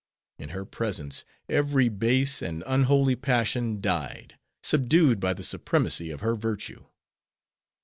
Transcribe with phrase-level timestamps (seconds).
[0.39, 6.35] In her presence every base and unholy passion died, subdued by the supremacy of her
[6.35, 6.85] virtue."